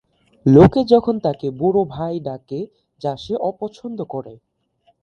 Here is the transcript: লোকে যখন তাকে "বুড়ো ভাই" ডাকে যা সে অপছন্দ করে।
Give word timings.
লোকে 0.45 0.81
যখন 0.93 1.15
তাকে 1.25 1.47
"বুড়ো 1.59 1.83
ভাই" 1.87 2.15
ডাকে 2.19 2.59
যা 3.01 3.11
সে 3.17 3.33
অপছন্দ 3.49 3.99
করে। 4.13 4.33